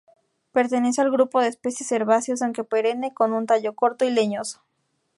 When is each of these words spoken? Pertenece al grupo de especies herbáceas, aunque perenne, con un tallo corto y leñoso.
Pertenece 0.51 0.99
al 1.01 1.11
grupo 1.11 1.41
de 1.41 1.47
especies 1.49 1.91
herbáceas, 1.91 2.41
aunque 2.41 2.63
perenne, 2.63 3.13
con 3.13 3.33
un 3.33 3.45
tallo 3.45 3.75
corto 3.75 4.03
y 4.03 4.09
leñoso. 4.09 4.63